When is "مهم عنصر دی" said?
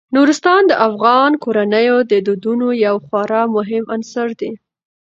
3.55-4.51